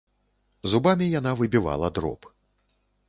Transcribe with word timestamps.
Зубамі 0.71 1.05
яна 1.19 1.31
выбівала 1.41 1.87
дроб. 1.99 2.21